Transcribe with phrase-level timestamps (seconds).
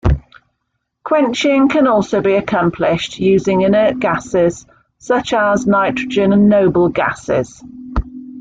[1.03, 4.65] Quenching can also be accomplished using inert gases,
[4.97, 7.63] such as nitrogen and noble gasses.